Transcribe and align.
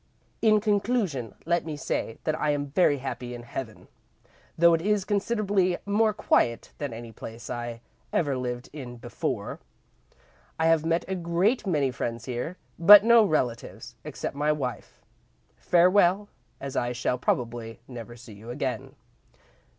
"In 0.41 0.59
conclusion, 0.59 1.35
let 1.45 1.63
me 1.63 1.77
say 1.77 2.17
that 2.23 2.33
I 2.41 2.49
am 2.49 2.71
very 2.71 2.97
happy 2.97 3.35
in 3.35 3.43
heaven, 3.43 3.87
though 4.57 4.73
it 4.73 4.81
is 4.81 5.05
considerably 5.05 5.77
more 5.85 6.11
quiet 6.11 6.71
than 6.79 6.91
any 6.91 7.11
place 7.11 7.51
I 7.51 7.81
ever 8.11 8.35
lived 8.35 8.67
in 8.73 8.97
before. 8.97 9.59
I 10.57 10.65
have 10.65 10.83
met 10.87 11.05
a 11.07 11.13
great 11.13 11.67
many 11.67 11.91
friends 11.91 12.25
here, 12.25 12.57
but 12.79 13.03
no 13.03 13.23
relatives 13.23 13.95
except 14.03 14.35
my 14.35 14.51
wife. 14.51 14.99
Farewell, 15.55 16.29
as 16.59 16.75
I 16.75 16.93
shall 16.93 17.19
probably 17.19 17.79
never 17.87 18.15
see 18.15 18.33
you 18.33 18.49
again. 18.49 18.95